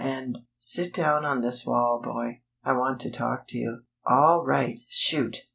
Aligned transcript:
_and," 0.03 0.35
"Sit 0.57 0.95
down 0.95 1.25
on 1.25 1.41
this 1.41 1.63
wall, 1.63 2.01
boy. 2.03 2.41
I 2.63 2.73
want 2.73 2.99
to 3.01 3.11
talk 3.11 3.45
to 3.49 3.57
you." 3.59 3.83
"All 4.03 4.43
right. 4.47 4.79
Shoot!" 4.89 5.41